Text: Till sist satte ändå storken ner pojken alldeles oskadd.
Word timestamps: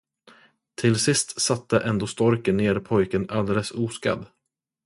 Till 0.81 0.99
sist 0.99 1.41
satte 1.41 1.79
ändå 1.79 2.07
storken 2.07 2.57
ner 2.57 2.75
pojken 2.79 3.29
alldeles 3.29 3.71
oskadd. 3.71 4.25